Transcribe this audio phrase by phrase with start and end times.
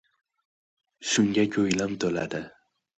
[1.11, 2.47] Shunga ko‘nglim to‘ladi.